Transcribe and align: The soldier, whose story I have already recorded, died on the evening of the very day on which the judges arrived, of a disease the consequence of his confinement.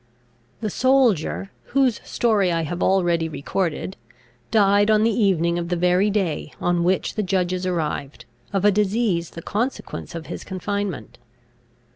The 0.61 0.71
soldier, 0.71 1.51
whose 1.77 2.01
story 2.03 2.51
I 2.51 2.63
have 2.63 2.81
already 2.81 3.29
recorded, 3.29 3.97
died 4.49 4.89
on 4.89 5.03
the 5.03 5.11
evening 5.13 5.59
of 5.59 5.69
the 5.69 5.75
very 5.75 6.09
day 6.09 6.51
on 6.59 6.83
which 6.83 7.13
the 7.13 7.21
judges 7.21 7.67
arrived, 7.67 8.25
of 8.51 8.65
a 8.65 8.71
disease 8.71 9.29
the 9.29 9.43
consequence 9.43 10.15
of 10.15 10.25
his 10.25 10.43
confinement. 10.43 11.19